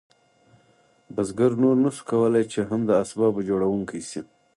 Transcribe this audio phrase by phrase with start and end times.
[1.15, 4.21] بزګر نور نشو کولی چې هم د اسبابو جوړونکی شي.